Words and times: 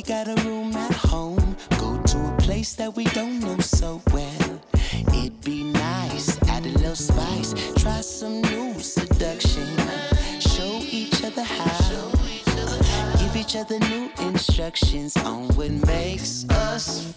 we 0.00 0.04
got 0.04 0.28
a 0.28 0.48
room 0.48 0.74
at 0.76 0.94
home. 0.94 1.56
Go 1.78 2.00
to 2.00 2.18
a 2.18 2.36
place 2.38 2.72
that 2.76 2.96
we 2.96 3.04
don't 3.04 3.38
know 3.40 3.58
so 3.58 4.00
well. 4.14 4.60
It'd 5.08 5.44
be 5.44 5.62
nice, 5.62 6.42
add 6.48 6.64
a 6.64 6.70
little 6.70 6.96
spice, 6.96 7.52
try 7.76 8.00
some 8.00 8.40
new 8.40 8.80
seduction. 8.80 9.68
Show 10.40 10.80
each 10.90 11.22
other 11.22 11.42
how. 11.42 12.12
Uh, 12.46 13.18
give 13.18 13.36
each 13.36 13.56
other 13.56 13.78
new 13.78 14.10
instructions 14.20 15.18
on 15.18 15.48
what 15.48 15.70
makes 15.70 16.48
us 16.48 17.12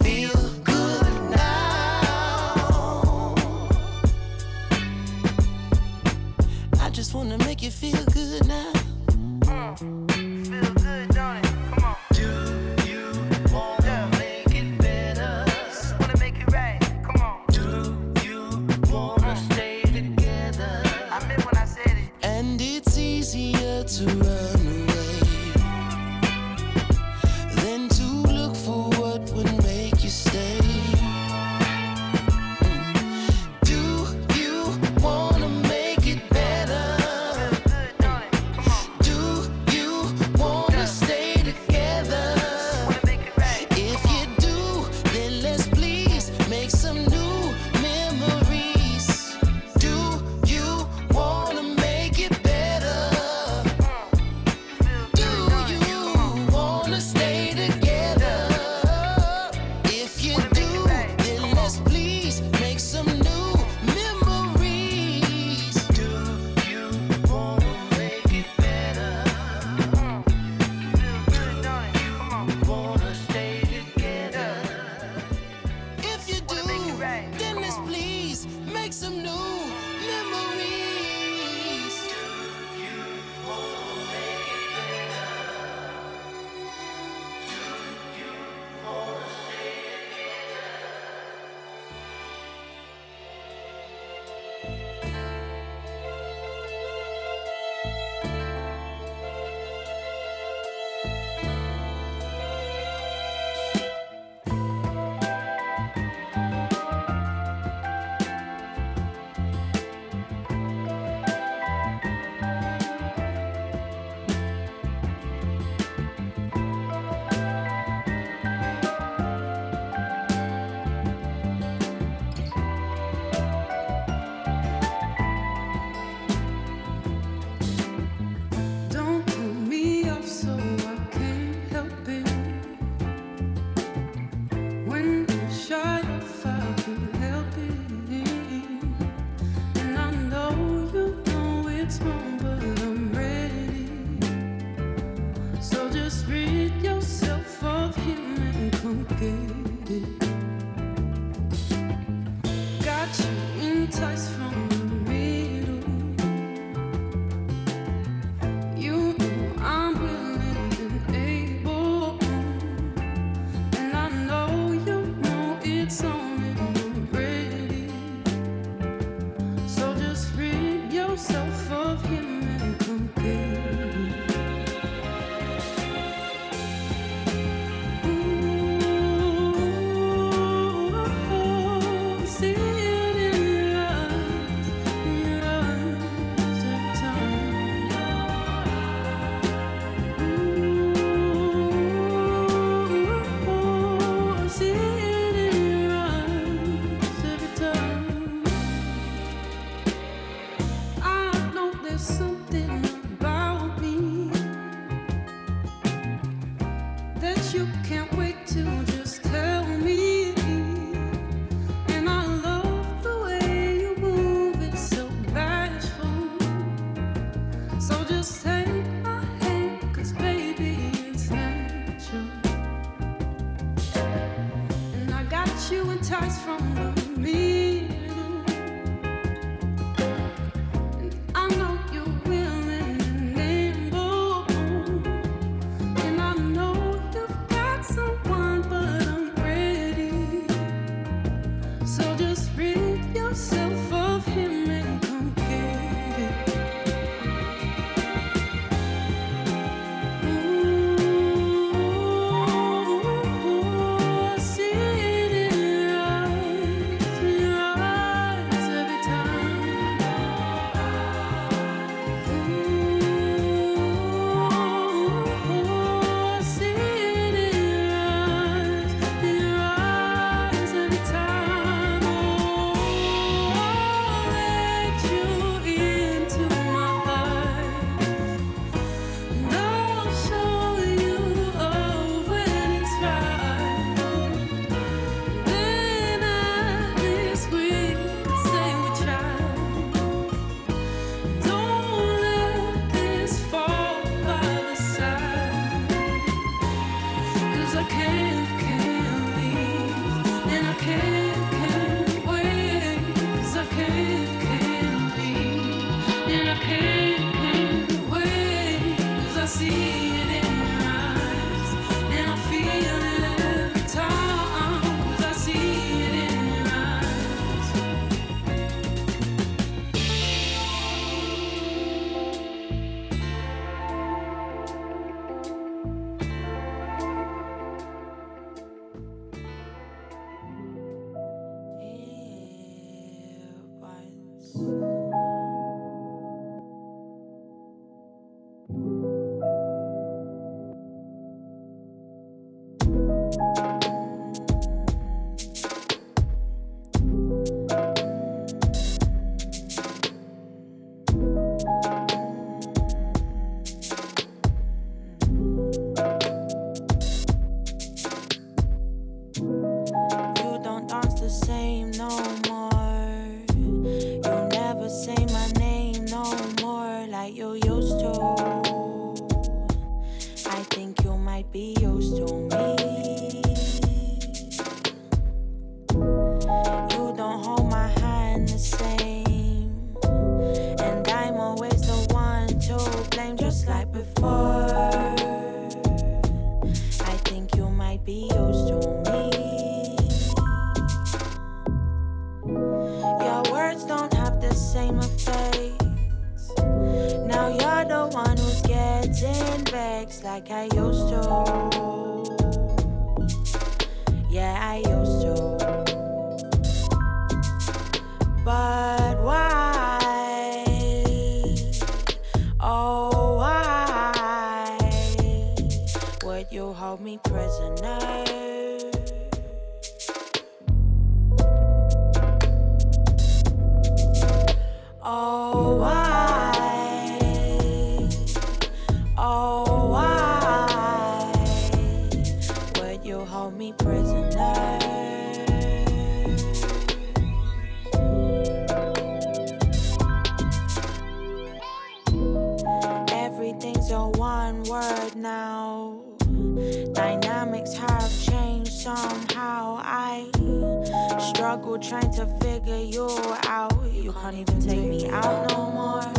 struggle 451.33 451.79
trying 451.79 452.11
to 452.11 452.25
figure 452.41 452.77
you 452.77 453.07
out. 453.47 453.73
You 453.91 454.13
can't 454.13 454.35
even 454.35 454.61
take 454.61 454.87
me 454.87 455.09
out 455.09 455.49
no 455.49 455.71
more. 455.71 456.13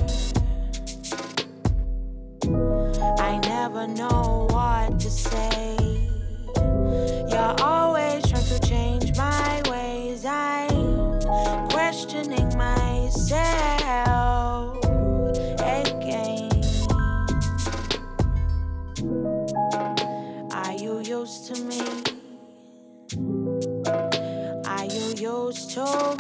I 3.19 3.39
never 3.39 3.87
know 3.87 4.49
what 4.51 4.99
to 5.01 5.11
say. 5.11 5.77
You're 7.31 7.55
always 7.61 8.27
trying 8.29 8.45
to 8.45 8.59
change 8.67 9.17
my 9.17 9.63
ways. 9.71 10.25
I'm 10.25 11.69
questioning 11.69 12.57
myself. 12.59 13.84
control. 25.75 26.14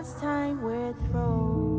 last 0.00 0.18
time 0.18 0.62
we're 0.62 0.94
through. 1.12 1.69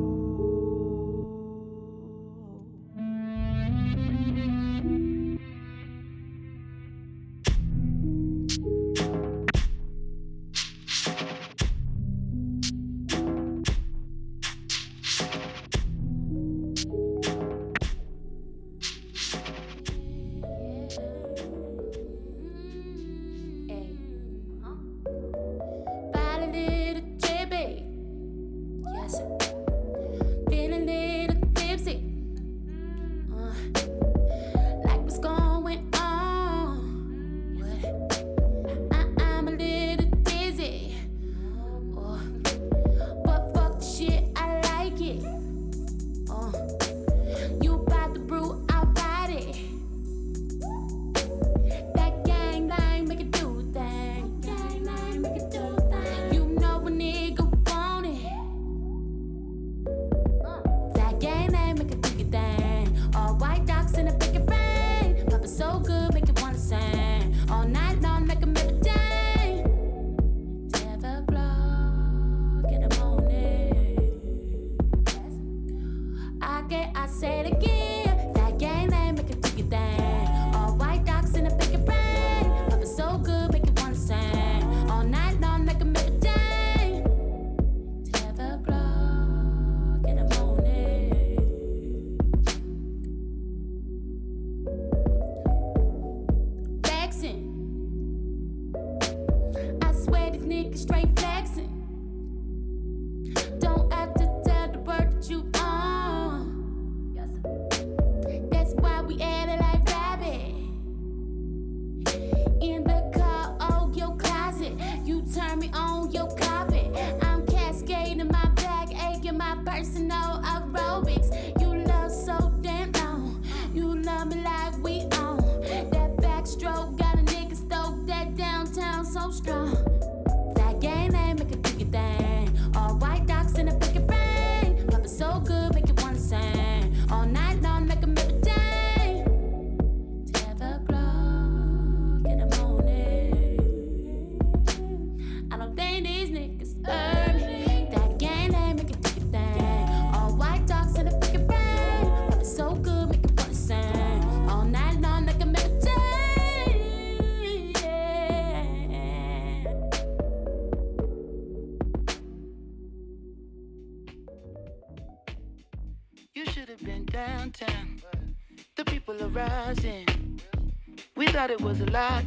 life. 171.92 172.21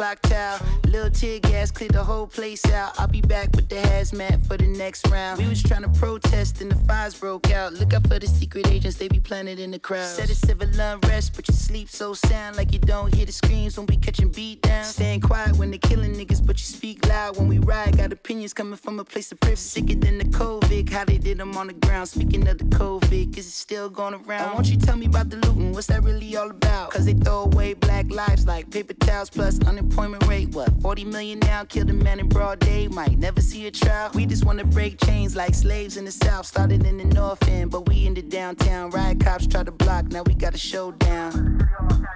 Clock 0.00 0.20
tower. 0.22 0.58
Little 0.86 1.10
tear 1.10 1.40
gas 1.40 1.70
cleared 1.70 1.92
the 1.92 2.02
whole 2.02 2.26
place 2.26 2.64
out. 2.72 2.98
I'll 2.98 3.06
be 3.06 3.20
back 3.20 3.54
with 3.54 3.68
the 3.68 3.76
hazmat 3.76 4.46
for 4.46 4.56
the 4.56 4.66
next 4.66 5.06
round. 5.08 5.38
We 5.38 5.48
was 5.48 5.62
trying 5.62 5.82
to 5.82 5.88
protest 5.88 6.60
and 6.62 6.70
the 6.70 6.76
fires 6.86 7.14
broke 7.14 7.50
out. 7.50 7.74
Look 7.74 7.92
out 7.92 8.06
for 8.08 8.18
the 8.18 8.26
secret 8.26 8.66
agents, 8.68 8.96
they 8.96 9.08
be 9.08 9.20
planted 9.20 9.58
in 9.58 9.70
the 9.70 9.78
crowd. 9.78 10.06
Said 10.06 10.30
it's 10.30 10.40
civil 10.40 10.68
unrest, 10.80 11.34
but 11.36 11.46
you 11.48 11.54
sleep 11.54 11.88
so 11.88 12.14
sound 12.14 12.56
like 12.56 12.72
you 12.72 12.78
don't 12.78 13.14
hear 13.14 13.26
the 13.26 13.32
screams 13.32 13.76
when 13.76 13.86
we 13.86 13.96
catching 13.96 14.30
beat 14.30 14.62
down. 14.62 14.84
Staying 14.84 15.20
quiet 15.20 15.56
when 15.56 15.70
they 15.70 15.78
killing 15.78 16.14
niggas, 16.14 16.44
but 16.44 16.56
you 16.58 16.64
speak 16.64 17.06
loud 17.06 17.36
when 17.36 17.48
we 17.48 17.58
ride. 17.58 17.98
Got 17.98 18.12
opinions 18.12 18.54
coming 18.54 18.76
from 18.76 18.98
a 19.00 19.04
place 19.04 19.30
of 19.32 19.40
privilege. 19.40 19.58
Sicker 19.58 19.96
than 19.96 20.18
the 20.18 20.24
COVID, 20.24 20.88
how 20.90 21.04
they 21.04 21.18
did 21.18 21.38
them 21.38 21.56
on 21.56 21.66
the 21.66 21.74
ground. 21.74 22.08
Speaking 22.08 22.48
of 22.48 22.58
the 22.58 22.64
COVID, 22.64 23.36
is 23.36 23.46
it 23.46 23.50
still 23.50 23.90
going 23.90 24.14
around? 24.14 24.54
Won't 24.54 24.70
you 24.70 24.78
tell 24.78 24.96
me 24.96 25.06
about 25.06 25.28
the 25.28 25.36
looting? 25.36 25.72
What's 25.72 25.88
that 25.88 26.02
really 26.02 26.36
all 26.36 26.50
about? 26.50 26.90
Cause 26.90 27.04
they 27.04 27.14
throw 27.14 27.44
away 27.44 27.74
black 27.74 28.10
lives 28.10 28.46
like 28.50 28.68
paper 28.68 28.94
towels 28.94 29.30
plus 29.30 29.60
unemployment 29.60 30.26
rate. 30.26 30.48
What, 30.48 30.70
40 30.82 31.04
million 31.04 31.38
now? 31.38 31.62
Killed 31.62 31.88
a 31.88 31.92
man 31.92 32.18
in 32.18 32.28
broad 32.28 32.58
day. 32.58 32.88
Might 32.88 33.16
never 33.16 33.40
see 33.40 33.68
a 33.68 33.70
trial. 33.70 34.10
We 34.12 34.26
just 34.26 34.44
wanna 34.44 34.64
break 34.64 34.98
chains 35.04 35.36
like 35.36 35.54
slaves 35.54 35.96
in 35.96 36.04
the 36.04 36.10
south. 36.10 36.46
Started 36.46 36.84
in 36.84 36.98
the 36.98 37.04
north 37.04 37.46
end, 37.48 37.70
but 37.70 37.88
we 37.88 38.06
in 38.06 38.14
the 38.14 38.22
downtown. 38.22 38.90
Riot 38.90 39.20
cops 39.20 39.46
try 39.46 39.62
to 39.62 39.70
block, 39.70 40.06
now 40.06 40.22
we 40.24 40.34
got 40.34 40.52
a 40.52 40.58
showdown. 40.58 41.30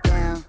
Down. 0.02 0.44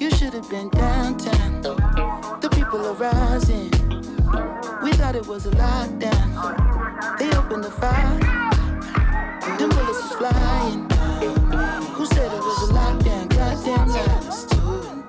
You 0.00 0.10
should 0.10 0.34
have 0.34 0.50
been 0.50 0.68
downtown. 0.70 1.62
The 2.42 2.48
people 2.50 2.84
are 2.84 2.94
rising. 2.94 3.70
We 4.82 4.90
thought 4.98 5.14
it 5.14 5.24
was 5.24 5.46
a 5.46 5.50
lockdown. 5.50 7.18
They 7.18 7.30
opened 7.36 7.62
the 7.62 7.70
fire. 7.70 8.51
The 9.42 9.66
bullets 9.68 10.02
was 10.02 10.12
flying. 10.12 10.88
Who 11.94 12.06
said 12.06 12.32
it 12.32 12.38
was 12.38 12.70
a 12.70 12.72
lockdown? 12.72 13.28
Goddamn 13.28 13.88
lies. 13.88 14.44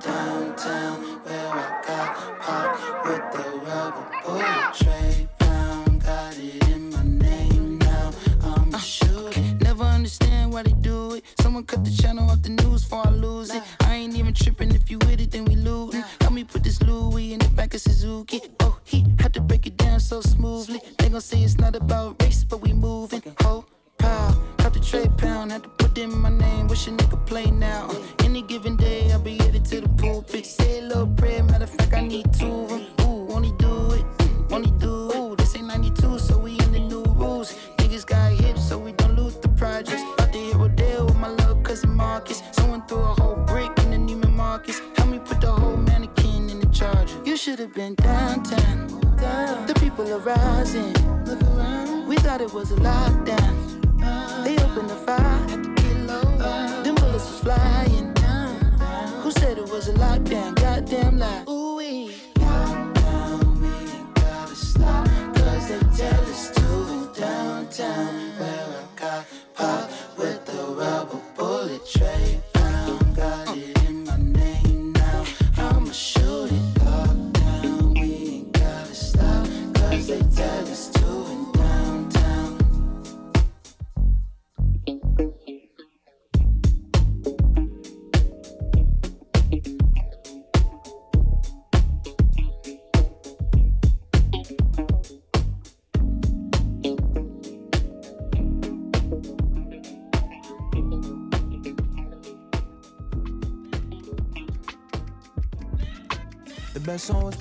Downtown, 0.03 1.01
where 1.23 1.49
I 1.49 1.81
got 1.87 2.39
popped 2.39 3.05
with 3.05 3.25
the 3.31 3.59
rubber 3.59 4.05
bullet 4.25 4.73
tray 4.73 5.27
pound. 5.37 6.03
Got 6.03 6.37
it 6.39 6.67
in 6.69 6.89
my 6.89 7.03
name 7.03 7.77
now. 7.77 8.11
I'm 8.41 8.73
uh, 8.73 8.77
a 8.77 8.79
shooter. 8.79 9.39
Never 9.61 9.83
understand 9.83 10.51
why 10.51 10.63
they 10.63 10.73
do 10.81 11.13
it. 11.13 11.23
Someone 11.39 11.63
cut 11.65 11.85
the 11.85 11.91
channel 11.91 12.27
off 12.31 12.41
the 12.41 12.49
news 12.49 12.83
before 12.83 13.03
I 13.05 13.11
lose 13.11 13.53
it. 13.53 13.61
I 13.81 13.93
ain't 13.93 14.15
even 14.15 14.33
tripping 14.33 14.73
if 14.73 14.89
you 14.89 14.97
with 14.99 15.21
it, 15.21 15.29
then 15.29 15.45
we 15.45 15.55
lootin'. 15.55 16.03
Help 16.21 16.33
me 16.33 16.43
put 16.43 16.63
this 16.63 16.81
Louis 16.81 17.33
in 17.33 17.39
the 17.39 17.49
back 17.49 17.75
of 17.75 17.81
Suzuki. 17.81 18.41
Oh, 18.61 18.79
he 18.83 19.05
had 19.19 19.31
to 19.35 19.41
break 19.41 19.67
it 19.67 19.77
down 19.77 19.99
so 19.99 20.21
smoothly. 20.21 20.81
They 20.97 21.09
gon' 21.09 21.21
say 21.21 21.43
it's 21.43 21.59
not 21.59 21.75
about 21.75 22.19
race, 22.23 22.43
but 22.43 22.61
we 22.61 22.73
moving. 22.73 23.21
Oh, 23.41 23.62
tray 24.83 25.07
pound, 25.17 25.51
had 25.51 25.63
to 25.63 25.69
put 25.69 25.97
in 25.97 26.17
my 26.19 26.29
name. 26.29 26.67
Wish 26.67 26.87
a 26.87 26.91
nigga 26.91 27.25
play 27.25 27.49
now. 27.49 27.89
Any 28.19 28.41
given 28.41 28.75
day, 28.75 29.11
I'll 29.11 29.19
be 29.19 29.37
headed 29.37 29.65
to 29.65 29.81
the 29.81 29.89
pulpit. 29.89 30.45
Say 30.45 30.79
a 30.79 30.81
little 30.83 31.05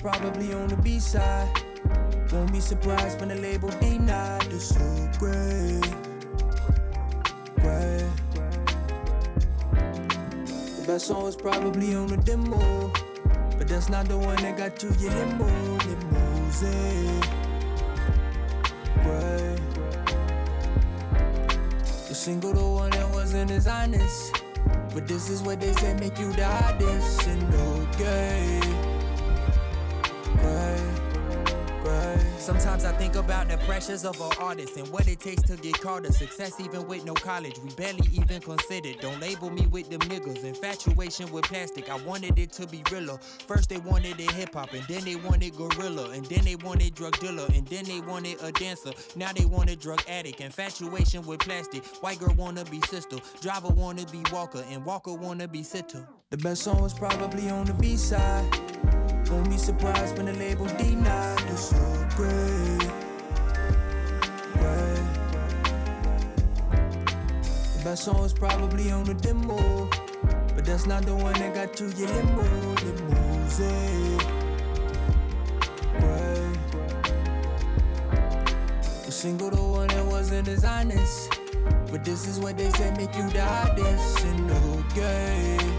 probably 0.03 0.53
on 0.53 0.67
the 0.67 0.75
B 0.75 0.99
side. 0.99 1.49
Won't 2.33 2.51
be 2.51 2.59
surprised 2.59 3.21
when 3.21 3.29
the 3.29 3.35
label 3.35 3.69
denied. 3.79 4.41
The 4.51 4.59
so 4.59 5.09
great, 5.17 5.81
great. 7.61 8.11
The 10.75 10.83
best 10.85 11.07
song 11.07 11.25
is 11.27 11.37
probably 11.37 11.95
on 11.95 12.07
the 12.07 12.17
demo, 12.17 12.91
but 13.57 13.69
that's 13.69 13.87
not 13.87 14.09
the 14.09 14.17
one 14.17 14.35
that 14.43 14.57
got 14.57 14.83
you 14.83 14.89
your 14.99 15.13
limo, 15.13 15.47
limousine. 15.87 17.21
Great. 19.03 19.61
The 22.09 22.15
single, 22.15 22.51
the 22.51 22.65
one 22.65 22.89
that 22.89 23.09
wasn't 23.11 23.51
as 23.51 23.67
honest. 23.67 24.35
But 24.93 25.07
this 25.07 25.29
is 25.29 25.41
what 25.41 25.61
they 25.61 25.71
say 25.71 25.93
make 25.93 26.19
you 26.19 26.33
the 26.33 26.45
hottest 26.45 27.25
and 27.25 27.53
okay. 27.55 28.92
Sometimes 32.43 32.83
I 32.83 32.91
think 32.91 33.15
about 33.15 33.47
the 33.47 33.55
pressures 33.59 34.03
of 34.03 34.19
an 34.19 34.31
artist 34.37 34.75
and 34.75 34.85
what 34.89 35.07
it 35.07 35.21
takes 35.21 35.43
to 35.43 35.55
get 35.55 35.79
caught 35.79 36.05
a 36.05 36.11
success 36.11 36.59
even 36.59 36.85
with 36.89 37.05
no 37.05 37.13
college. 37.13 37.57
We 37.63 37.69
barely 37.75 38.05
even 38.11 38.41
considered. 38.41 38.99
Don't 38.99 39.17
label 39.21 39.49
me 39.49 39.65
with 39.67 39.89
them 39.89 40.01
niggas. 40.01 40.43
Infatuation 40.43 41.31
with 41.31 41.45
plastic. 41.45 41.89
I 41.89 41.95
wanted 42.03 42.37
it 42.37 42.51
to 42.53 42.67
be 42.67 42.83
realer. 42.91 43.17
First 43.47 43.69
they 43.69 43.77
wanted 43.77 44.19
it 44.19 44.29
hip 44.31 44.55
hop 44.55 44.73
and 44.73 44.83
then 44.89 45.05
they 45.05 45.15
wanted 45.15 45.55
gorilla 45.55 46.09
and 46.09 46.25
then 46.25 46.43
they 46.43 46.57
wanted 46.57 46.93
drug 46.95 47.17
dealer 47.21 47.47
and 47.53 47.65
then 47.67 47.85
they 47.85 48.01
wanted 48.01 48.43
a 48.43 48.51
dancer. 48.51 48.91
Now 49.15 49.31
they 49.31 49.45
want 49.45 49.69
a 49.69 49.77
drug 49.77 50.01
addict. 50.09 50.41
Infatuation 50.41 51.25
with 51.25 51.39
plastic. 51.39 51.85
White 52.03 52.19
girl 52.19 52.35
wanna 52.35 52.65
be 52.65 52.81
sister. 52.81 53.19
Driver 53.41 53.69
wanna 53.69 54.05
be 54.07 54.21
Walker 54.33 54.65
and 54.69 54.83
Walker 54.83 55.13
wanna 55.13 55.47
be 55.47 55.63
sitter. 55.63 56.05
The 56.29 56.37
best 56.37 56.63
song 56.63 56.81
was 56.81 56.93
probably 56.93 57.49
on 57.49 57.67
the 57.67 57.73
B 57.75 57.95
side. 57.95 58.92
Won't 59.29 59.49
be 59.49 59.57
surprised 59.57 60.17
when 60.17 60.27
the 60.27 60.33
label 60.33 60.65
denied. 60.65 61.41
It's 61.49 61.69
so 61.69 62.07
great. 62.15 62.91
great. 64.53 65.03
The 67.77 67.81
best 67.83 68.03
song 68.03 68.21
was 68.21 68.33
probably 68.33 68.91
on 68.91 69.05
the 69.05 69.13
demo. 69.15 69.89
But 70.55 70.65
that's 70.65 70.85
not 70.85 71.03
the 71.05 71.15
one 71.15 71.33
that 71.33 71.53
got 71.53 71.79
you 71.79 71.87
your 71.97 72.09
limo. 72.09 72.43
Limousine. 72.83 74.17
Great. 75.99 76.57
The 79.05 79.11
single, 79.11 79.49
the 79.49 79.61
one 79.61 79.87
that 79.87 80.05
wasn't 80.05 80.47
as 80.47 80.63
honest. 80.63 81.39
But 81.91 82.05
this 82.05 82.27
is 82.27 82.39
what 82.39 82.57
they 82.57 82.69
said 82.71 82.97
make 82.97 83.15
you 83.15 83.29
the 83.29 83.43
hottest. 83.43 84.25
And 84.25 84.51
okay. 84.51 85.72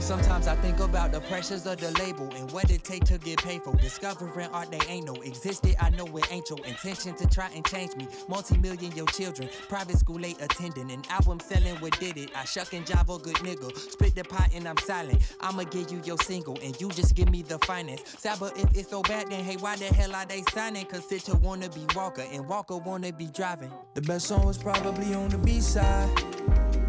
Sometimes 0.00 0.48
I 0.48 0.56
think 0.56 0.80
about 0.80 1.12
the 1.12 1.20
pressures 1.20 1.66
of 1.66 1.78
the 1.78 1.90
label 2.02 2.28
and 2.34 2.50
what 2.50 2.70
it 2.70 2.82
take 2.82 3.04
to 3.04 3.18
get 3.18 3.42
paid 3.42 3.62
for. 3.62 3.76
Discovering 3.76 4.48
art 4.48 4.70
they 4.70 4.80
ain't 4.88 5.06
no 5.06 5.14
existed. 5.22 5.76
I 5.78 5.90
know 5.90 6.06
it 6.16 6.32
ain't 6.32 6.48
your 6.48 6.58
intention 6.66 7.14
to 7.16 7.28
try 7.28 7.48
and 7.54 7.64
change 7.66 7.94
me. 7.96 8.08
Multi-million 8.28 8.92
your 8.92 9.06
children, 9.06 9.48
private 9.68 9.98
school 9.98 10.18
late 10.18 10.40
attending, 10.40 10.90
an 10.90 11.02
album 11.10 11.38
selling 11.38 11.76
what 11.76 11.98
did 12.00 12.16
it. 12.16 12.30
I 12.34 12.44
shuck 12.44 12.72
and 12.72 12.84
jive 12.84 13.14
a 13.14 13.22
good 13.22 13.36
nigga. 13.36 13.76
Split 13.76 14.14
the 14.14 14.24
pot 14.24 14.50
and 14.54 14.66
I'm 14.66 14.78
silent. 14.78 15.20
I'ma 15.40 15.64
give 15.64 15.92
you 15.92 16.00
your 16.04 16.18
single 16.18 16.58
and 16.62 16.78
you 16.80 16.88
just 16.88 17.14
give 17.14 17.30
me 17.30 17.42
the 17.42 17.58
finance. 17.60 18.02
Saba, 18.18 18.50
if 18.56 18.76
it's 18.76 18.90
so 18.90 19.02
bad, 19.02 19.30
then 19.30 19.44
hey, 19.44 19.56
why 19.56 19.76
the 19.76 19.86
hell 19.86 20.14
are 20.14 20.26
they 20.26 20.42
signing? 20.52 20.86
Cause 20.86 21.04
Stitcher 21.04 21.36
wanna 21.36 21.68
be 21.68 21.86
Walker 21.94 22.24
and 22.32 22.48
Walker 22.48 22.78
wanna 22.78 23.12
be 23.12 23.26
driving. 23.26 23.70
The 23.94 24.02
best 24.02 24.26
song 24.26 24.46
was 24.46 24.58
probably 24.58 25.14
on 25.14 25.28
the 25.28 25.38
B 25.38 25.60
side. 25.60 26.08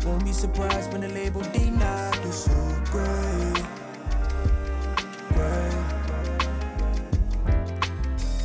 Won't 0.05 0.25
be 0.25 0.33
surprised 0.33 0.91
when 0.91 1.01
the 1.01 1.09
label 1.09 1.41
denied. 1.41 2.17
It's 2.25 2.45
so 2.45 2.51
great, 2.85 3.65
great. 5.29 5.71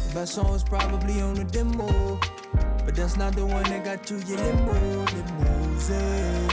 The 0.06 0.10
best 0.12 0.34
song 0.34 0.54
is 0.54 0.62
probably 0.62 1.22
on 1.22 1.34
the 1.34 1.44
demo, 1.44 2.20
but 2.84 2.94
that's 2.94 3.16
not 3.16 3.34
the 3.34 3.46
one 3.46 3.62
that 3.64 3.84
got 3.84 4.10
you 4.10 4.18
your 4.18 4.36
limo. 4.36 5.06
Great. 5.06 6.48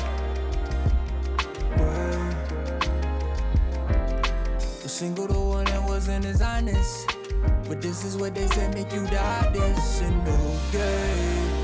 The 4.84 4.90
single, 4.90 5.28
the 5.28 5.34
one 5.34 5.66
that 5.66 5.84
wasn't 5.84 6.24
as 6.26 6.42
honest, 6.42 7.18
but 7.68 7.82
this 7.82 8.06
is 8.06 8.16
what 8.16 8.34
they 8.36 8.48
said 8.48 8.74
make 8.74 8.94
you 8.94 9.06
hottest 9.08 10.02
and 10.02 10.28
okay. 10.30 11.54
told 11.54 11.63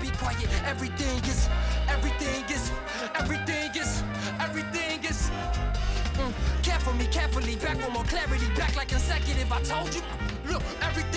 be 0.00 0.10
quiet. 0.16 0.48
Everything 0.64 1.18
is, 1.24 1.48
everything 1.88 2.44
is, 2.48 2.72
everything 3.14 3.70
is, 3.76 4.02
everything 4.40 5.04
is. 5.04 5.30
Mm, 6.16 6.32
care 6.62 6.80
for 6.80 6.94
me 6.94 7.06
carefully, 7.06 7.56
back 7.56 7.76
with 7.76 7.92
more 7.92 8.04
clarity, 8.04 8.48
back 8.56 8.74
like 8.76 8.88
consecutive. 8.88 9.52
I 9.52 9.60
told 9.62 9.94
you. 9.94 10.02
Look, 10.50 10.62
everything 10.82 11.09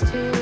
that's 0.00 0.12
a 0.12 0.33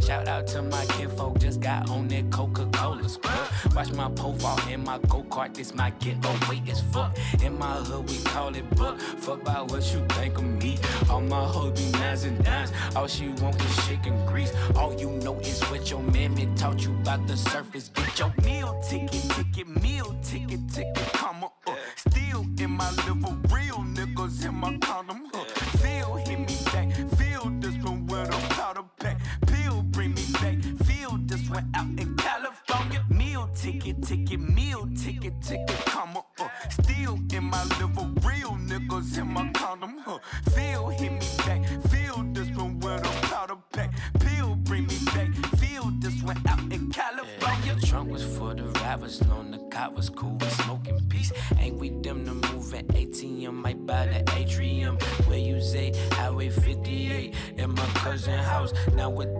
Shout 0.00 0.28
out 0.28 0.46
to 0.48 0.62
my 0.62 0.84
kinfolk, 0.86 1.38
just 1.38 1.60
got 1.60 1.88
on 1.90 2.08
that 2.08 2.30
Coca 2.30 2.66
Cola 2.72 3.08
scrub. 3.08 3.48
Watch 3.74 3.92
my 3.92 4.08
profile 4.10 4.58
in 4.68 4.84
my 4.84 4.98
go 5.08 5.22
kart, 5.24 5.54
this 5.54 5.74
my 5.74 5.90
get 6.00 6.16
away 6.24 6.62
as 6.68 6.80
fuck. 6.92 7.16
In 7.42 7.58
my 7.58 7.74
hood, 7.74 8.08
we 8.10 8.18
call 8.24 8.54
it 8.54 8.68
book. 8.76 9.00
Fuck 9.00 9.42
about 9.42 9.70
what 9.70 9.82
you 9.92 10.04
think 10.10 10.36
of 10.36 10.44
me. 10.44 10.78
All 11.08 11.20
my 11.20 11.44
hoes 11.44 11.78
be 11.78 11.90
nines 11.98 12.24
and 12.24 12.42
dimes, 12.44 12.72
all 12.96 13.06
she 13.06 13.28
want 13.40 13.60
is 13.62 13.86
chicken 13.86 14.14
grease. 14.26 14.52
All 14.76 14.94
you 14.94 15.10
know 15.10 15.38
is 15.40 15.60
what 15.70 15.90
your 15.90 16.02
mammy 16.02 16.48
taught 16.56 16.84
you 16.84 16.92
about 17.00 17.26
the 17.26 17.36
surface. 17.36 17.88
Get 17.88 18.18
your 18.18 18.32
meal 18.42 18.80
ticket, 18.88 19.22
ticket, 19.30 19.82
meal 19.82 20.14
ticket, 20.22 20.68
ticket, 20.72 21.12
comma, 21.12 21.50
uh. 21.66 21.74
Still 21.96 22.46
in 22.58 22.70
my 22.70 22.90
liver, 23.06 23.36
real 23.54 23.78
niggas 23.94 24.44
in 24.44 24.54
my 24.54 24.76
condom, 24.78 25.23
cop 49.84 49.96
was 49.96 50.08
cool, 50.10 50.36
we 50.36 50.48
smoking 50.48 51.00
peace. 51.08 51.32
Ain't 51.58 51.76
we 51.76 51.90
them 51.90 52.24
to 52.24 52.34
move 52.52 52.74
at 52.74 52.86
ATM, 52.88 53.54
might 53.54 53.86
buy 53.86 54.06
the 54.06 54.20
atrium. 54.36 54.96
Where 55.26 55.38
you 55.38 55.60
say 55.60 55.92
Highway 56.12 56.50
58 56.50 57.34
in 57.56 57.70
my 57.70 57.86
cousin 58.02 58.38
house. 58.38 58.72
Now 58.94 59.04
I 59.04 59.08
to 59.08 59.33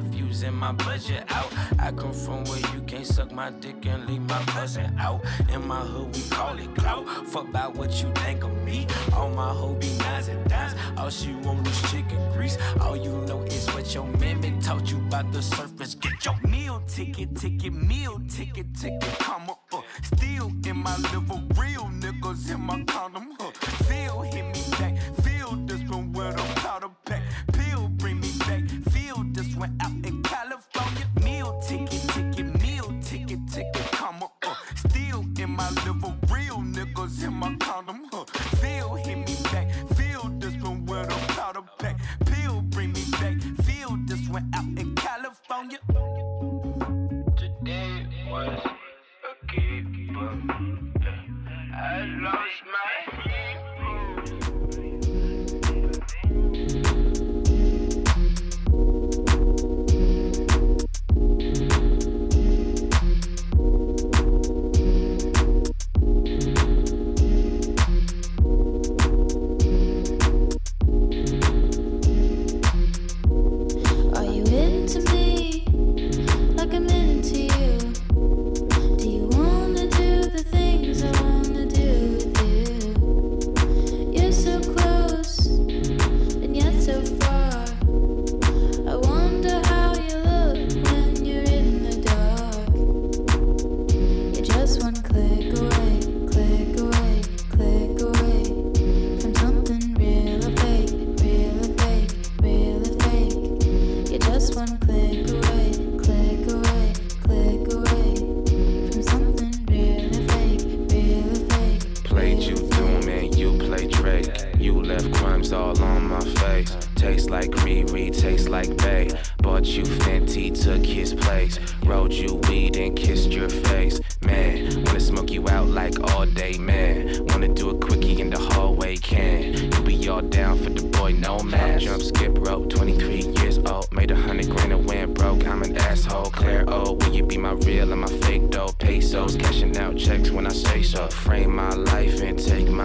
bring 0.00 0.54
my 0.54 0.72
budget 0.72 1.24
out. 1.30 1.52
I 1.78 1.92
come 1.92 2.12
from 2.12 2.44
where 2.44 2.58
you 2.74 2.80
can't 2.86 3.06
suck 3.06 3.32
my 3.32 3.50
dick 3.50 3.86
and 3.86 4.06
leave 4.06 4.22
my 4.22 4.42
cousin 4.46 4.94
out. 4.98 5.24
In 5.52 5.66
my 5.66 5.80
hood 5.80 6.14
we 6.14 6.22
call 6.30 6.58
it 6.58 6.74
clout. 6.74 7.06
Fuck 7.28 7.48
about 7.48 7.74
what 7.76 8.02
you 8.02 8.10
think 8.16 8.44
of 8.44 8.56
me. 8.64 8.86
All 9.14 9.30
my 9.30 9.50
hoe 9.50 9.74
be 9.74 9.92
nines 9.98 10.28
and 10.28 10.48
dimes. 10.48 10.74
All 10.96 11.10
she 11.10 11.32
want 11.34 11.66
is 11.66 11.82
chicken 11.90 12.32
grease. 12.32 12.58
All 12.80 12.96
you 12.96 13.12
know 13.26 13.42
is 13.42 13.66
what 13.74 13.94
your 13.94 14.06
mammy 14.18 14.52
taught 14.60 14.90
you 14.90 14.98
about 14.98 15.32
the 15.32 15.42
surface. 15.42 15.94
Get 15.94 16.24
your 16.24 16.36
meal 16.48 16.82
ticket, 16.86 17.36
ticket, 17.36 17.72
meal 17.72 18.20
ticket, 18.28 18.74
ticket, 18.74 19.18
comma, 19.18 19.56
uh. 19.72 19.80
Still 20.02 20.52
in 20.66 20.76
my 20.76 20.96
liver, 20.96 21.42
real 21.60 21.90
niggas 22.00 22.50
in 22.50 22.60
my 22.60 22.82
condom, 22.84 23.36
was 48.28 48.58
a 48.66 49.46
keeper. 49.46 50.42
I 51.74 52.04
lost 52.22 52.62
my 52.66 53.09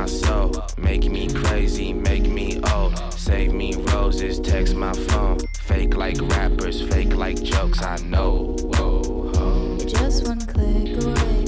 my 0.05 0.11
soul. 0.11 0.51
Make 0.77 1.09
me 1.09 1.27
crazy, 1.33 1.91
make 1.91 2.27
me 2.27 2.61
old. 2.73 2.95
Save 3.11 3.53
me 3.53 3.73
roses, 3.91 4.39
text 4.39 4.75
my 4.75 4.93
phone. 4.93 5.39
Fake 5.61 5.95
like 5.95 6.21
rappers, 6.21 6.79
fake 6.89 7.15
like 7.15 7.41
jokes, 7.41 7.81
I 7.81 7.97
know. 8.03 8.55
Whoa, 8.59 9.31
ho. 9.35 9.77
You're 9.79 9.89
just 9.89 10.27
one 10.27 10.41
click 10.41 11.03
away, 11.03 11.44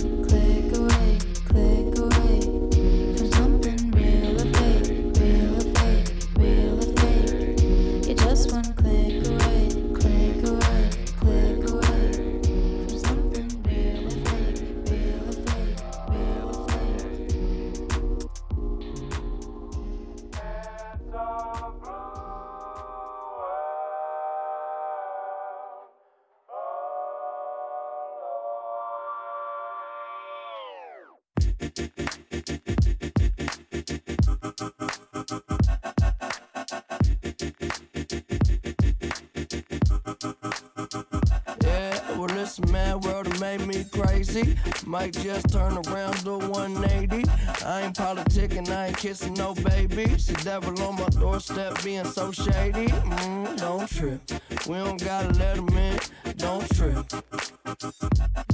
Might 45.08 45.24
just 45.24 45.50
turn 45.54 45.78
around 45.88 46.16
to 46.26 46.38
180. 46.38 47.30
I 47.66 47.84
ain't 47.84 47.96
politicking, 47.96 48.70
I 48.70 48.88
ain't 48.88 48.98
kissing 48.98 49.36
no 49.36 49.54
baby. 49.54 50.04
The 50.04 50.42
devil 50.44 50.78
on 50.84 50.96
my 50.96 51.08
doorstep 51.08 51.82
being 51.82 52.04
so 52.04 52.34
shady. 52.34 52.88
Mm, 52.88 53.58
don't 53.58 53.88
trip. 53.88 54.20
We 54.68 54.76
don't 54.76 55.02
gotta 55.02 55.30
let 55.40 55.60
him 55.60 55.70
in. 55.70 55.98
Don't 56.36 56.70
trip. 56.76 57.06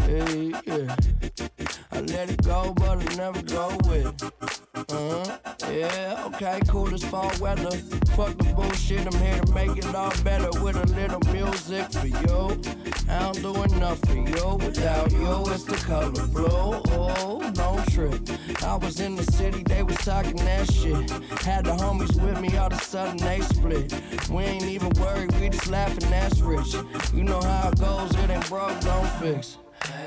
Yeah, 0.08 0.62
yeah. 0.68 1.63
I 1.94 2.02
let 2.02 2.32
it 2.32 2.44
go, 2.44 2.74
but 2.76 2.98
I 2.98 3.16
never 3.16 3.42
go 3.44 3.68
with 3.88 4.08
it. 4.08 4.64
Uh-huh. 4.74 5.38
Yeah, 5.72 6.24
okay, 6.28 6.60
cool 6.68 6.92
as 6.92 7.04
fall 7.04 7.32
weather. 7.40 7.70
Fuck 8.16 8.36
the 8.38 8.52
bullshit, 8.56 9.06
I'm 9.06 9.22
here 9.22 9.40
to 9.40 9.54
make 9.54 9.78
it 9.78 9.94
all 9.94 10.12
better 10.24 10.50
with 10.64 10.76
a 10.76 10.88
little 10.96 11.20
music 11.32 11.92
for 11.92 12.08
you. 12.08 12.62
I 13.08 13.20
don't 13.20 13.42
do 13.42 13.64
enough 13.64 14.00
for 14.00 14.16
you. 14.16 14.56
Without 14.56 15.12
you, 15.12 15.44
it's 15.54 15.66
the 15.66 15.76
color 15.86 16.10
blue. 16.10 16.82
Oh, 16.98 17.52
don't 17.54 17.86
trip. 17.92 18.20
I 18.64 18.76
was 18.76 19.00
in 19.00 19.16
the 19.16 19.24
city, 19.32 19.62
they 19.62 19.84
was 19.84 19.98
talking 19.98 20.36
that 20.38 20.72
shit. 20.72 21.10
Had 21.42 21.66
the 21.66 21.74
homies 21.74 22.20
with 22.20 22.42
me, 22.42 22.58
all 22.58 22.68
of 22.68 22.74
a 22.74 22.84
sudden 22.84 23.18
they 23.18 23.42
split. 23.42 23.94
We 24.32 24.44
ain't 24.44 24.66
even 24.66 24.90
worried, 25.00 25.32
we 25.40 25.50
just 25.50 25.70
laughing, 25.70 26.10
that's 26.10 26.40
rich. 26.42 26.76
You 27.14 27.24
know 27.24 27.42
how 27.42 27.70
it 27.70 27.80
goes, 27.80 28.16
it 28.16 28.30
ain't 28.32 28.50
broke, 28.50 28.80
don't 28.82 29.10
fix. 29.22 29.58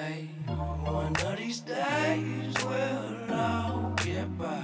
Hey, 0.06 0.28
one 0.84 1.16
of 1.16 1.36
these 1.36 1.60
days 1.62 2.54
we'll 2.64 3.34
all 3.34 3.92
get 4.04 4.38
by. 4.38 4.62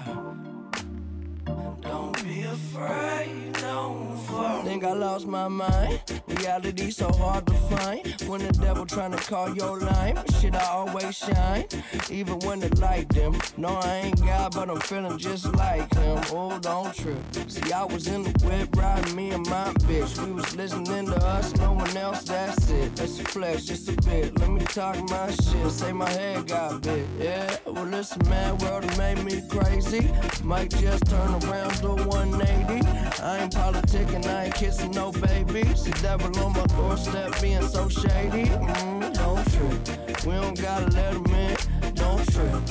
Don't 1.81 2.23
be 2.23 2.43
afraid, 2.43 3.53
don't. 3.55 4.22
Think 4.65 4.85
I 4.85 4.93
lost 4.93 5.27
my 5.27 5.49
mind. 5.49 6.01
Reality 6.27 6.91
so 6.91 7.11
hard 7.13 7.47
to 7.47 7.53
find. 7.53 8.03
When 8.27 8.41
the 8.41 8.53
devil 8.53 8.87
tryna 8.87 9.19
call 9.29 9.55
your 9.55 9.79
line, 9.81 10.19
shit 10.41 10.55
I 10.55 10.65
always 10.65 11.17
shine. 11.17 11.67
Even 12.11 12.39
when 12.41 12.61
the 12.61 12.75
light 12.81 13.09
dim. 13.09 13.37
No, 13.57 13.69
I 13.69 13.97
ain't 14.05 14.21
God, 14.25 14.55
but 14.55 14.71
I'm 14.71 14.81
feeling 14.81 15.19
just 15.19 15.55
like 15.55 15.93
him. 15.95 16.19
Oh, 16.31 16.59
don't 16.59 16.95
trip. 16.95 17.19
See, 17.49 17.73
I 17.73 17.85
was 17.85 18.07
in 18.09 18.23
the 18.23 18.31
whip 18.47 18.75
riding 18.77 19.15
me 19.15 19.31
and 19.31 19.47
my 19.49 19.73
bitch. 19.87 20.19
We 20.25 20.33
was 20.33 20.57
listening 20.57 21.07
to 21.07 21.17
us, 21.17 21.55
no 21.57 21.73
one 21.73 21.97
else. 21.97 22.25
That's 22.25 22.71
it. 22.71 22.97
That's 22.97 23.21
a 23.21 23.25
flex, 23.25 23.67
just 23.67 23.89
a 23.89 23.97
bit. 24.03 24.39
Let 24.39 24.51
me 24.51 24.65
talk 24.65 24.97
my 25.11 25.31
shit. 25.31 25.71
Say 25.71 25.93
my 25.93 26.09
head 26.09 26.47
got 26.47 26.83
big. 26.83 27.05
Yeah, 27.19 27.57
well 27.67 27.85
listen, 27.85 28.27
man, 28.29 28.57
world 28.59 28.87
made 28.97 29.23
me 29.25 29.43
crazy. 29.49 30.11
Might 30.43 30.71
just 30.71 31.05
turn 31.07 31.35
around 31.45 31.81
do 31.83 31.95
180. 32.05 32.87
I 33.23 33.39
ain't 33.43 33.53
politicking, 33.53 34.22
I 34.27 34.45
ain't 34.45 34.55
kissing 34.55 34.91
no 34.93 35.13
babies. 35.13 35.85
The 35.85 35.99
devil 36.03 36.27
on 36.45 36.53
my 36.53 36.67
doorstep 36.67 37.41
being 37.41 37.63
so 37.63 37.89
shady. 37.89 38.51
Mm, 38.51 39.15
don't 39.15 39.45
trip. 39.53 40.27
We 40.27 40.33
don't 40.35 40.61
gotta 40.61 40.87
let 40.91 41.15
him 41.15 41.27
in. 41.27 41.57
Don't 41.95 42.25
trip. 42.33 42.63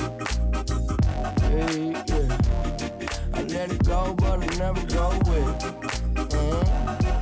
Hey, 1.40 1.90
yeah. 2.06 2.38
I 3.34 3.42
let 3.42 3.70
it 3.72 3.84
go, 3.84 4.14
but 4.14 4.42
I 4.42 4.46
never 4.58 4.86
go 4.86 5.08
with 5.26 5.64
it. 5.64 6.34
Uh-huh. 6.34 7.21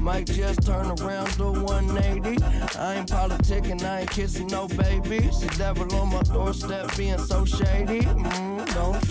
Might 0.00 0.26
just 0.26 0.62
turn 0.62 0.86
around 0.86 1.26
to 1.32 1.52
180. 1.52 2.42
I 2.78 2.94
ain't 2.94 3.10
politicking, 3.10 3.82
I 3.84 4.00
ain't 4.00 4.10
kissing 4.10 4.46
no 4.46 4.68
baby. 4.68 5.18
The 5.18 5.54
devil 5.58 5.94
on 5.96 6.08
my 6.12 6.22
doorstep 6.22 6.96
being 6.96 7.18
so 7.18 7.44
shady. 7.44 8.00
Mm, 8.00 8.74
don't 8.74 9.03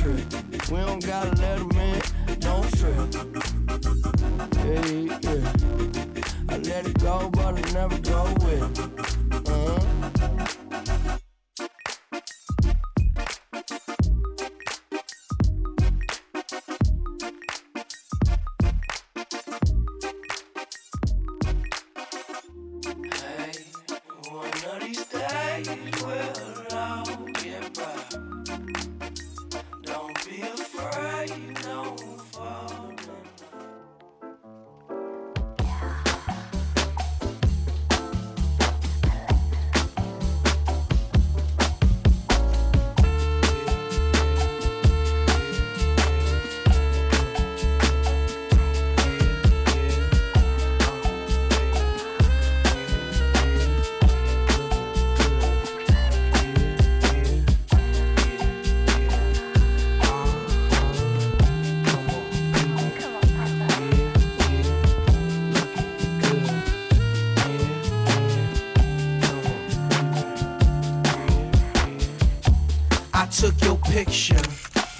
picture 74.05 74.35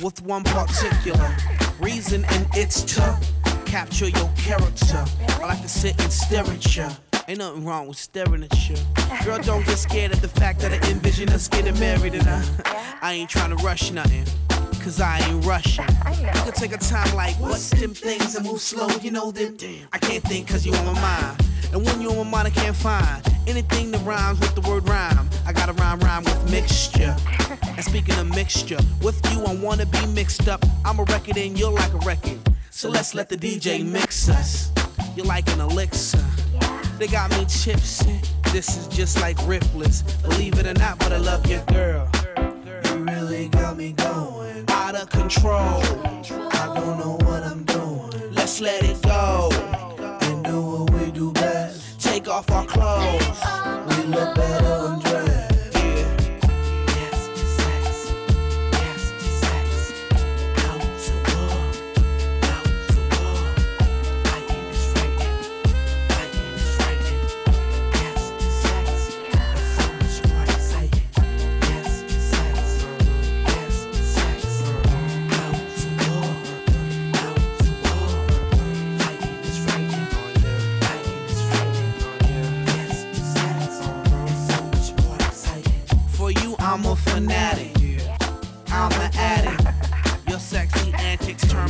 with 0.02 0.22
one 0.22 0.44
particular 0.44 1.36
reason, 1.82 2.24
and 2.26 2.48
it's 2.54 2.84
to 2.84 3.20
capture 3.66 4.08
your 4.08 4.30
character. 4.38 5.04
I 5.42 5.46
like 5.46 5.62
to 5.62 5.68
sit 5.68 6.02
and 6.02 6.12
stare 6.12 6.46
at 6.46 6.76
you. 6.76 6.88
Ain't 7.28 7.40
nothing 7.40 7.66
wrong 7.66 7.88
with 7.88 7.98
staring 7.98 8.44
at 8.44 8.70
you. 8.70 8.78
Girl, 9.26 9.40
don't 9.40 9.66
get 9.66 9.78
scared 9.78 10.14
at 10.14 10.22
the 10.22 10.28
fact 10.30 10.60
that 10.62 10.72
I 10.72 10.90
envision 10.90 11.30
us 11.30 11.50
getting 11.50 11.78
married, 11.80 12.16
and 12.16 12.28
I, 12.28 13.00
I 13.02 13.14
ain't 13.14 13.30
trying 13.30 13.56
to 13.56 13.62
rush 13.64 13.92
nothing. 13.92 14.26
Cause 14.82 15.02
I 15.02 15.20
ain't 15.20 15.46
rushing. 15.46 15.86
You 16.24 16.52
can 16.52 16.54
take 16.54 16.74
a 16.74 16.78
time 16.78 17.14
like, 17.16 17.36
what's 17.36 17.70
them 17.70 17.94
things 17.94 18.36
and 18.36 18.46
move 18.46 18.62
slow, 18.62 18.88
you 19.02 19.12
know 19.12 19.32
them. 19.32 19.56
Damn, 19.58 19.88
I 19.92 19.98
can't 19.98 20.24
think 20.24 20.48
cause 20.48 20.66
you 20.66 20.74
on 20.74 20.86
my 20.86 20.94
mind. 20.94 21.46
And 21.74 21.86
when 21.86 22.02
you 22.02 22.10
on 22.12 22.18
my 22.18 22.44
mind, 22.44 22.48
I 22.48 22.52
can't 22.52 22.76
find 22.76 23.22
anything 23.46 23.92
that 23.92 24.06
rhymes 24.06 24.40
with 24.40 24.56
the 24.56 24.62
word 24.62 24.88
rhyme. 24.88 25.30
I 25.46 25.52
gotta 25.52 25.74
rhyme, 25.74 26.00
rhyme 26.00 26.24
with 26.24 26.50
mixture. 26.50 27.16
And 27.66 27.84
speaking 27.84 28.16
of 28.16 28.30
mixture, 28.30 28.80
with 29.02 29.20
you, 29.34 29.44
I 29.44 29.56
wanna 29.56 29.86
be 29.86 30.06
mixed 30.08 30.48
up. 30.48 30.64
I'm 30.86 31.00
a 31.00 31.04
record 31.04 31.38
and 31.38 31.60
you're 31.60 31.72
like 31.72 31.94
a 31.94 32.00
record. 32.06 32.40
So 32.70 32.90
let's 32.90 33.14
let 33.14 33.28
the 33.28 33.38
DJ 33.38 33.86
mix 33.86 34.30
us. 34.30 34.72
You're 35.16 35.26
like 35.26 35.52
an 35.52 35.60
elixir. 35.60 36.24
They 37.00 37.08
got 37.08 37.32
me 37.32 37.46
tipsy. 37.46 38.22
This 38.52 38.78
is 38.78 38.88
just 38.88 39.20
like 39.20 39.38
Ripley's. 39.48 40.04
Believe 40.22 40.58
it 40.60 40.68
or 40.68 40.74
not, 40.76 41.00
but 41.00 41.12
I 41.12 41.18
love 41.18 41.46
your 41.48 41.64
girl. 41.66 42.10
Really 43.44 43.62
got 43.62 43.76
me 43.76 43.92
going 43.92 44.64
out 44.70 44.96
of 44.96 45.10
control. 45.10 45.52
I 45.52 46.72
don't 46.74 46.98
know 46.98 47.18
what 47.26 47.44
I'm 47.44 47.66
doing. 47.66 48.34
Let's 48.34 48.62
let 48.62 48.82
it 48.86 49.02
go 49.02 49.50
and 50.22 50.46
do 50.46 50.62
what 50.62 50.92
we 50.92 51.12
do 51.12 51.34
best. 51.34 52.00
Take 52.00 52.30
off 52.30 52.50
our 52.52 52.66
clothes. 52.66 53.42
We 53.90 54.04
look 54.06 54.34
better 54.36 55.13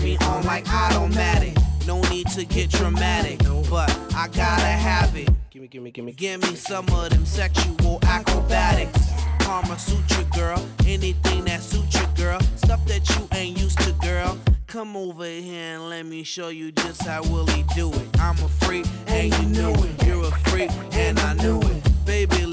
me 0.04 0.18
on 0.18 0.44
like 0.44 0.68
automatic. 0.72 1.56
No 1.88 2.02
need 2.10 2.28
to 2.30 2.46
get 2.46 2.70
dramatic, 2.70 3.40
but 3.70 3.90
I 4.16 4.28
gotta 4.28 4.66
have 4.66 5.16
it. 5.16 5.30
Gimme, 5.50 5.68
gimme, 5.68 5.92
gimme. 5.92 6.12
Give 6.12 6.42
me 6.42 6.56
some 6.56 6.88
of 6.90 7.10
them 7.10 7.26
sexual 7.26 8.00
acrobatics. 8.04 9.00
Karma 9.40 9.78
suit 9.80 10.04
you, 10.18 10.24
girl. 10.36 10.64
Anything 10.86 11.46
that 11.46 11.62
suits 11.62 11.96
you, 11.96 12.08
girl. 12.16 12.40
Stuff 12.58 12.86
that 12.86 13.08
you 13.10 13.28
ain't 13.34 13.58
used 13.58 13.80
to, 13.80 13.94
girl. 14.02 14.38
Come 14.68 14.98
over 14.98 15.26
here 15.26 15.76
and 15.76 15.90
let 15.90 16.06
me 16.06 16.24
show 16.24 16.50
you 16.50 16.72
just 16.72 17.04
how 17.04 17.22
Willie 17.24 17.66
do 17.76 17.92
it. 17.92 18.20
I'm 18.20 18.38
a 18.44 18.50
freak, 18.50 18.86
and 19.08 19.34
you 19.34 19.46
knew 19.50 19.74
it. 19.74 20.06
You're 20.06 20.26
a 20.26 20.32
freak, 20.50 20.72
and 20.94 21.20
I 21.20 21.34
knew 21.34 21.62
it. 21.62 22.06
Baby, 22.06 22.46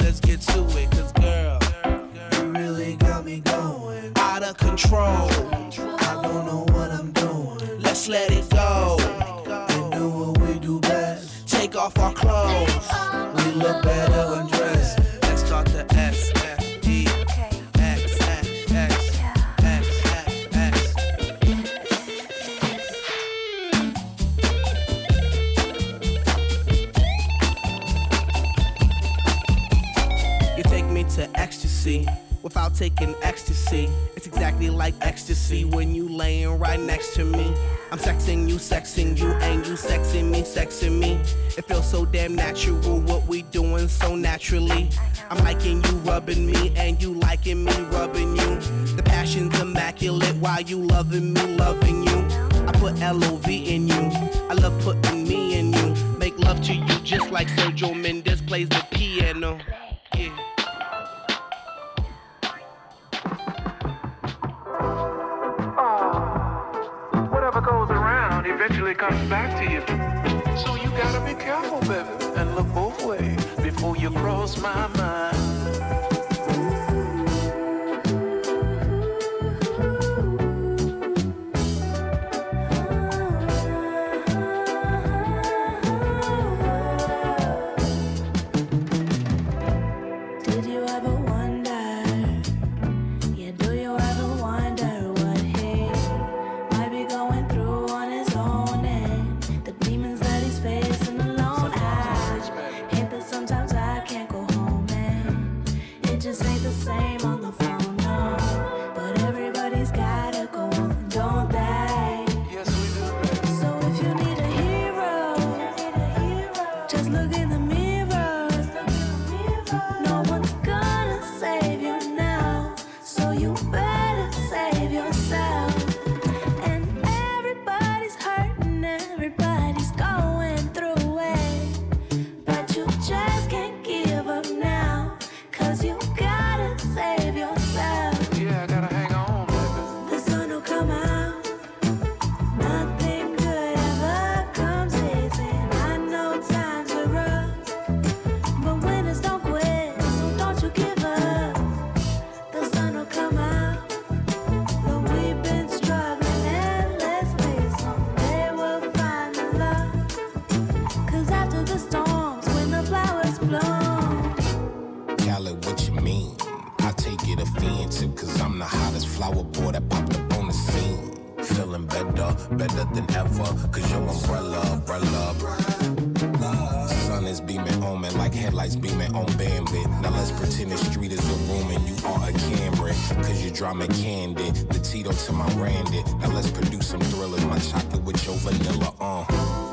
vanilla, 189.11 189.70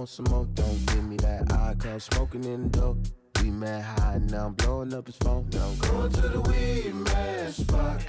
want 0.00 0.08
some 0.08 0.24
more. 0.30 0.46
Don't 0.54 0.86
give 0.86 1.04
me 1.04 1.16
that 1.16 1.52
eye, 1.52 1.74
cause 1.78 2.04
smoking 2.04 2.44
in 2.44 2.70
the 2.70 2.78
door. 2.78 2.96
We 3.42 3.50
mad 3.50 3.82
high, 3.82 4.18
now 4.30 4.46
I'm 4.46 4.54
blowing 4.54 4.94
up 4.94 5.06
his 5.06 5.16
phone. 5.16 5.46
Now 5.52 5.68
I'm 5.68 5.76
going 5.76 6.12
to 6.12 6.28
the 6.28 6.40
weed 6.40 6.94
man 6.94 7.52
spot. 7.52 8.00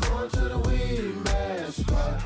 Going 0.00 0.30
to 0.30 0.40
the 0.40 0.58
weed 0.58 1.24
man 1.24 1.72
spot. 1.72 2.22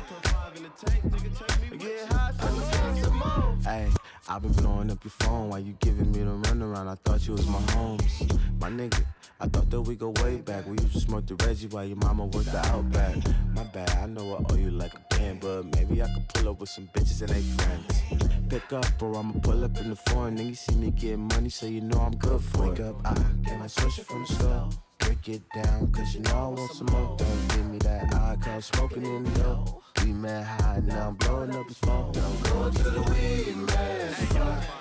Get 1.77 2.11
high, 2.11 2.31
so 2.37 3.01
some 3.01 3.17
more. 3.17 3.57
Hey, 3.63 3.87
I've 4.27 4.41
been 4.41 4.51
blowing 4.51 4.91
up 4.91 5.01
your 5.01 5.11
phone 5.11 5.49
while 5.49 5.59
you 5.59 5.77
giving 5.79 6.11
me 6.11 6.19
the 6.19 6.49
runaround. 6.49 6.89
I 6.89 6.95
thought 7.05 7.25
you 7.25 7.33
was 7.33 7.47
my 7.47 7.61
homes, 7.71 8.23
my 8.59 8.69
nigga. 8.69 9.05
I 9.41 9.47
thought 9.47 9.69
that 9.69 9.81
we 9.81 9.95
go 9.95 10.09
way 10.21 10.37
back. 10.37 10.65
We 10.67 10.77
used 10.79 10.93
to 10.93 10.99
smoke 10.99 11.25
the 11.25 11.35
Reggie 11.35 11.67
while 11.67 11.85
your 11.85 11.95
mama 11.97 12.25
worked 12.25 12.51
the 12.51 12.59
Outback. 12.67 13.15
My 13.55 13.63
bad, 13.63 13.89
I 13.97 14.05
know 14.05 14.35
I 14.35 14.53
owe 14.53 14.57
you 14.57 14.69
like 14.69 14.93
a 14.93 15.15
band, 15.15 15.39
but 15.39 15.63
maybe 15.75 16.03
I 16.03 16.07
could 16.13 16.27
pull 16.27 16.49
up 16.49 16.59
with 16.59 16.69
some 16.69 16.89
bitches 16.93 17.21
and 17.21 17.29
they 17.29 17.41
friends. 17.41 18.01
Pick 18.49 18.73
up 18.73 19.01
or 19.01 19.15
I'ma 19.17 19.39
pull 19.41 19.63
up 19.63 19.77
in 19.79 19.91
the 19.91 19.95
foreign. 19.95 20.37
Nigga 20.37 20.57
see 20.57 20.75
me 20.75 20.91
getting 20.91 21.27
money, 21.29 21.49
so 21.49 21.67
you 21.67 21.79
know 21.79 21.99
I'm 21.99 22.17
good 22.17 22.41
for 22.41 22.69
Wake 22.69 22.79
it. 22.79 22.85
up, 22.85 22.99
I 23.05 23.13
get 23.45 23.59
my 23.59 23.67
switch 23.67 24.05
from 24.05 24.23
the 24.23 24.33
store. 24.33 24.69
Break 24.97 25.29
it 25.29 25.41
down, 25.55 25.89
cause 25.93 26.13
you 26.13 26.19
know 26.19 26.35
I 26.35 26.47
want 26.59 26.71
some 26.73 26.87
more. 26.87 27.15
Don't 27.17 27.47
give 27.49 27.65
me 27.71 27.77
that 27.79 28.13
eye, 28.13 28.37
cause 28.43 28.65
smoking 28.65 29.05
in 29.05 29.23
the 29.23 29.39
door. 29.39 29.81
We 30.03 30.11
mad 30.11 30.43
high, 30.43 30.81
now 30.83 31.07
I'm 31.07 31.15
blowing 31.15 31.55
up 31.55 31.65
his 31.65 31.77
phone. 31.77 32.11
Now 32.11 32.25
I'm 32.25 32.43
going 32.43 32.73
to 32.73 32.83
the 32.83 33.01
weed 33.03 33.55
man 33.55 34.79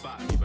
spot. 0.00 0.39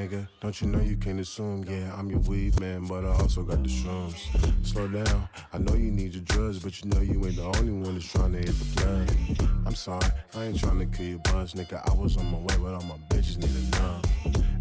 Nigga, 0.00 0.26
don't 0.40 0.60
you 0.60 0.68
know 0.68 0.80
you 0.80 0.96
can't 0.96 1.20
assume? 1.20 1.64
Yeah, 1.68 1.94
I'm 1.96 2.08
your 2.08 2.20
weed 2.20 2.58
man, 2.58 2.86
but 2.86 3.04
I 3.04 3.08
also 3.08 3.42
got 3.42 3.62
the 3.62 3.68
shrooms. 3.68 4.16
Slow 4.66 4.88
down, 4.88 5.28
I 5.52 5.58
know 5.58 5.74
you 5.74 5.90
need 5.90 6.14
your 6.14 6.22
drugs, 6.24 6.58
but 6.58 6.82
you 6.82 6.90
know 6.90 7.00
you 7.00 7.24
ain't 7.26 7.36
the 7.36 7.42
only 7.42 7.72
one 7.72 7.94
that's 7.94 8.10
trying 8.10 8.32
to 8.32 8.38
hit 8.38 8.54
the 8.58 8.64
plug. 8.76 9.48
I'm 9.66 9.74
sorry, 9.74 10.06
I 10.34 10.44
ain't 10.44 10.58
trying 10.58 10.78
to 10.78 10.86
kill 10.86 11.06
your 11.06 11.18
buzz, 11.18 11.52
nigga. 11.54 11.82
I 11.88 11.94
was 11.94 12.16
on 12.16 12.30
my 12.30 12.38
way, 12.38 12.56
but 12.62 12.74
all 12.74 12.82
my 12.82 12.96
bitches 13.10 13.38
need 13.38 13.50
a 13.50 13.80
numb. 13.80 14.02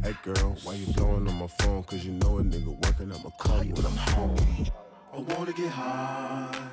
Hey 0.04 0.16
girl, 0.24 0.58
why 0.64 0.74
you 0.74 0.92
blowing 0.94 1.28
on 1.28 1.36
my 1.36 1.48
phone? 1.48 1.84
Cause 1.84 2.06
you 2.06 2.14
know 2.14 2.40
a 2.40 2.44
nigga 2.44 2.76
working, 2.86 3.12
I'ma 3.12 3.30
call 3.38 3.64
you 3.64 3.74
when 3.74 3.86
I'm 3.86 3.98
home. 4.14 4.68
I 5.14 5.20
wanna 5.20 5.54
get 5.54 5.70
high. 5.70 6.70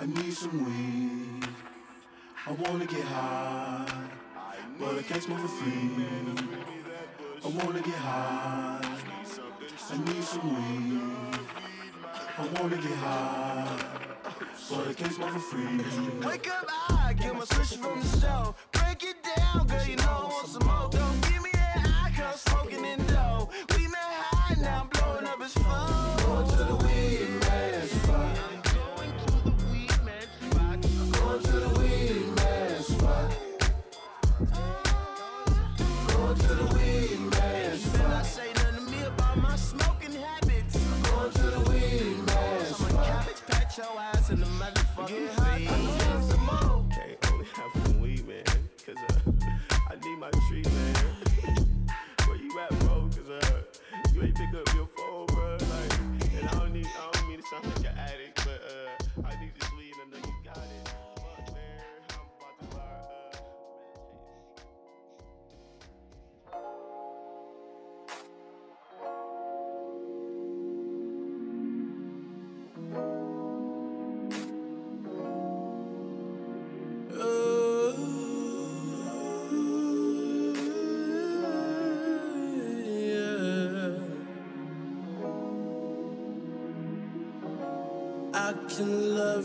I 0.00 0.06
need 0.06 0.32
some 0.32 0.64
weed. 0.64 1.48
I 2.46 2.52
wanna 2.52 2.86
get 2.86 3.04
high, 3.04 4.08
but 4.78 4.98
I 4.98 5.02
can't 5.02 5.22
smoke 5.22 5.40
for 5.40 5.48
free. 5.48 6.77
I 7.44 7.48
wanna 7.48 7.80
get 7.80 7.94
high. 7.94 8.80
I 9.90 9.96
need 9.96 10.24
some 10.24 10.48
weed. 10.54 11.00
I 12.36 12.46
wanna 12.60 12.76
get 12.76 12.92
high, 12.98 13.78
but 14.70 14.88
I 14.88 14.92
can't 14.92 15.12
smoke 15.12 15.30
for 15.30 15.38
free. 15.38 15.80
Wake 16.26 16.48
up, 16.50 16.66
I 16.90 17.12
get 17.14 17.34
my 17.34 17.44
switch 17.44 17.78
from 17.80 18.00
the 18.00 18.06
store. 18.06 18.54
Break 18.72 19.04
it 19.04 19.16
down, 19.36 19.66
girl, 19.66 19.86
you 19.86 19.96
know 19.96 20.04
I 20.04 20.24
want 20.24 20.48
some 20.48 20.66
more. 20.66 21.07
Motherfucking 45.08 45.68
face. 46.18 46.30
Some 46.30 46.44
more. 46.46 46.84
Can't 46.90 47.32
only 47.32 47.46
have 47.54 47.86
one 47.86 48.00
weed 48.00 48.26
man, 48.28 48.44
cause 48.84 48.96
uh, 48.96 49.30
I 49.90 49.94
need 50.04 50.18
my 50.18 50.30
treatment. 50.48 50.98
Where 52.26 52.36
you 52.36 52.58
at, 52.60 52.78
bro? 52.80 53.08
Cause 53.08 53.28
uh, 53.30 53.62
you 54.14 54.22
ain't 54.22 54.34
pick 54.36 54.54
up 54.54 54.74
your 54.74 54.86
phone, 54.96 55.26
bro. 55.26 55.52
Like, 55.52 55.98
and 56.38 56.48
I 56.48 56.58
don't 56.58 56.72
need, 56.72 56.86
I 56.86 57.10
don't 57.12 57.28
mean 57.28 57.40
to 57.40 57.46
sound 57.46 57.66
like 57.66 57.87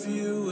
you 0.05 0.51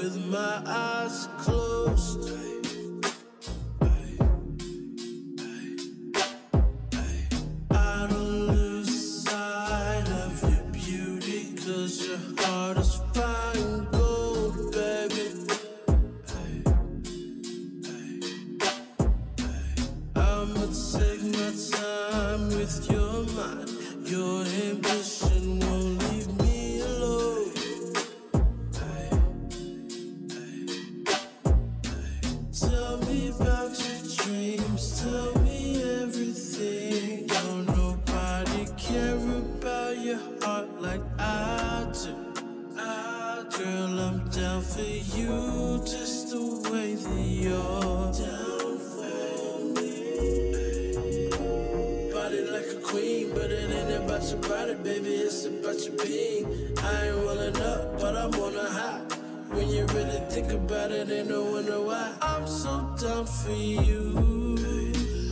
I'm 58.34 58.41
on. 58.41 59.07
When 59.49 59.67
you 59.69 59.86
really 59.88 60.19
think 60.29 60.51
about 60.51 60.91
it, 60.91 61.11
ain't 61.11 61.29
no 61.29 61.43
wonder 61.43 61.82
why. 61.82 62.13
I'm 62.21 62.47
so 62.47 62.95
down 62.99 63.25
for 63.25 63.51
you. 63.51 64.13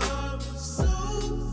I'm 0.01 0.39
so 0.41 0.85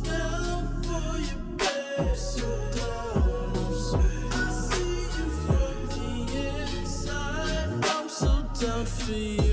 down 0.03 0.83
for 0.83 1.19
you, 1.19 1.37
babe. 1.57 2.17
So 2.17 2.47
down. 2.77 3.55
So 3.73 4.01
I 4.33 4.51
see 4.51 5.01
you 5.17 5.31
from 5.45 5.87
the 5.95 6.79
inside. 6.79 7.85
I'm 7.85 8.09
so 8.09 8.45
down 8.61 8.85
for 8.85 9.13
you. 9.13 9.46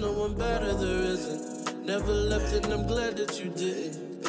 No 0.00 0.12
one 0.12 0.34
better, 0.34 0.74
there 0.74 1.02
isn't. 1.04 1.84
Never 1.86 2.12
left, 2.12 2.52
and 2.52 2.66
I'm 2.72 2.86
glad 2.86 3.16
that 3.16 3.42
you 3.42 3.50
didn't. 3.50 4.22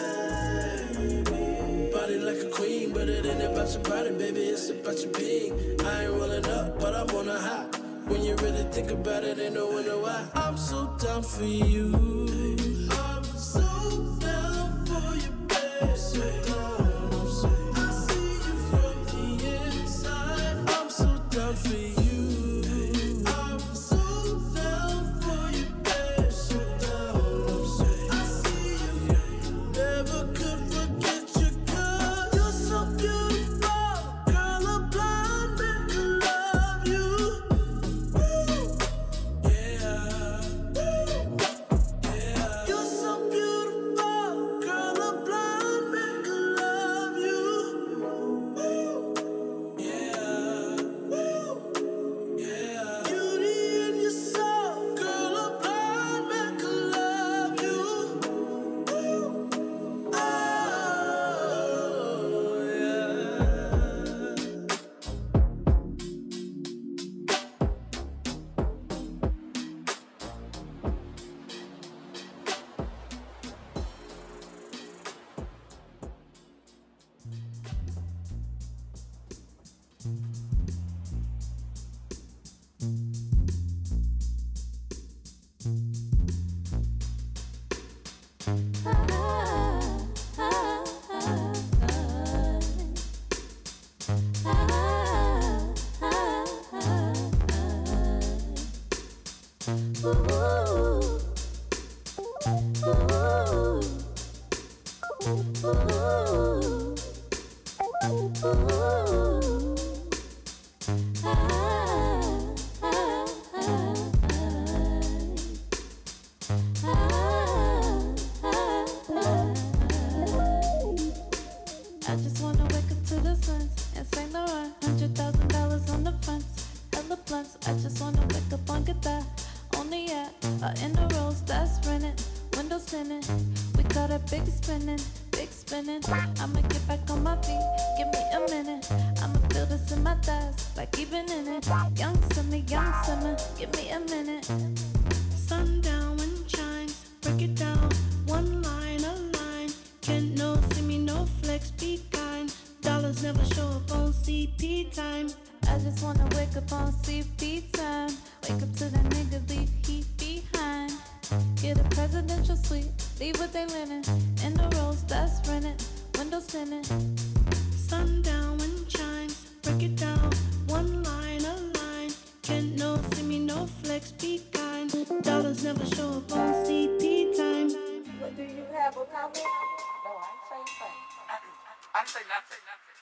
Body 1.91 2.19
like 2.19 2.37
a 2.37 2.49
queen, 2.49 2.93
but 2.93 3.09
it 3.09 3.25
ain't 3.25 3.43
about 3.43 3.73
your 3.73 3.83
body, 3.83 4.11
baby, 4.11 4.41
it's 4.41 4.69
about 4.69 4.97
your 5.01 5.11
being. 5.11 5.81
I 5.85 6.05
ain't 6.05 6.13
rolling 6.13 6.45
up, 6.45 6.79
but 6.79 6.95
I'm 6.95 7.09
on 7.15 7.27
a 7.27 7.39
high. 7.39 7.65
When 8.07 8.23
you 8.23 8.35
really 8.35 8.63
think 8.71 8.91
about 8.91 9.25
it, 9.25 9.39
ain't 9.39 9.55
no 9.55 9.67
wonder 9.67 9.97
why. 9.97 10.25
I'm 10.35 10.55
so 10.57 10.95
down 11.03 11.23
for 11.23 11.43
you. 11.43 12.46